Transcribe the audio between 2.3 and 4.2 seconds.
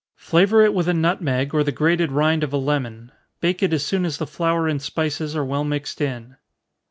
of a lemon. Bake it as soon as